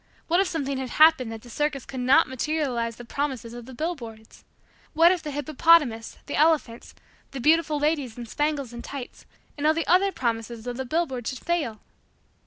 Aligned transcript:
What 0.27 0.39
if 0.39 0.47
something 0.47 0.79
had 0.79 0.89
happened 0.89 1.31
that 1.31 1.43
the 1.43 1.49
circus 1.51 1.85
could 1.85 1.99
not 1.99 2.27
materialize 2.27 2.95
the 2.95 3.05
promises 3.05 3.53
of 3.53 3.67
the 3.67 3.73
billboards? 3.75 4.43
What, 4.95 5.11
if 5.11 5.21
the 5.21 5.29
hippopotamus, 5.29 6.17
the 6.25 6.35
elephants, 6.35 6.95
the 7.29 7.39
beautiful 7.39 7.77
ladies 7.79 8.17
in 8.17 8.25
spangles 8.25 8.73
and 8.73 8.83
tights, 8.83 9.27
and 9.59 9.67
all 9.67 9.75
the 9.75 9.85
other 9.85 10.11
promises 10.11 10.65
of 10.65 10.77
the 10.77 10.85
billboards 10.85 11.29
should 11.29 11.37
fail?" 11.45 11.81